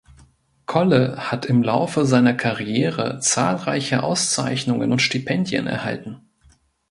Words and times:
Kolle 0.65 1.29
hat 1.31 1.45
im 1.45 1.61
Laufe 1.61 2.07
seiner 2.07 2.33
Karriere 2.33 3.19
zahlreiche 3.19 4.01
Auszeichnungen 4.01 4.91
und 4.91 4.99
Stipendien 4.99 5.67
erhalten. 5.67 6.21